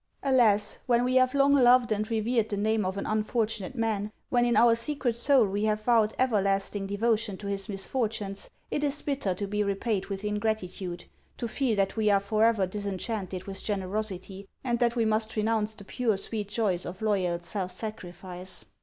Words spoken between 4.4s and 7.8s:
in our secret sonl we have vowed everlasting devotion to his